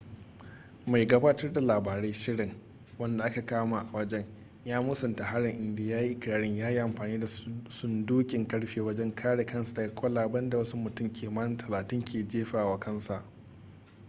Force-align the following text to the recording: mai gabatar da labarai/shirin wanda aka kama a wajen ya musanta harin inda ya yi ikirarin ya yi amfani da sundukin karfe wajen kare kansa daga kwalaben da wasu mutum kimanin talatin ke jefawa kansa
mai 0.85 1.05
gabatar 1.07 1.53
da 1.53 1.61
labarai/shirin 1.61 2.53
wanda 2.99 3.23
aka 3.23 3.45
kama 3.45 3.79
a 3.79 3.87
wajen 3.93 4.25
ya 4.65 4.81
musanta 4.81 5.23
harin 5.25 5.55
inda 5.55 5.83
ya 5.83 6.01
yi 6.01 6.11
ikirarin 6.11 6.57
ya 6.57 6.69
yi 6.69 6.79
amfani 6.79 7.19
da 7.19 7.27
sundukin 7.69 8.47
karfe 8.47 8.81
wajen 8.81 9.15
kare 9.15 9.45
kansa 9.45 9.73
daga 9.73 9.95
kwalaben 9.95 10.49
da 10.49 10.57
wasu 10.57 10.77
mutum 10.77 11.13
kimanin 11.13 11.57
talatin 11.57 12.03
ke 12.05 12.27
jefawa 12.27 12.79
kansa 12.79 13.27